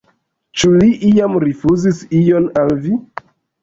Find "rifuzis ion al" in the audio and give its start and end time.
1.45-2.79